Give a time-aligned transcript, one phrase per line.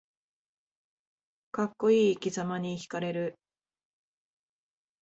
[1.51, 3.37] かっこいい生きざまにひかれる